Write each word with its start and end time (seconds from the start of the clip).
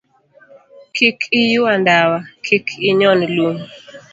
Kik 0.95 1.19
Iyua 1.41 1.73
Ndawa, 1.81 2.17
Kik 2.45 2.67
Inyon 2.89 3.19
Lum 3.35 3.57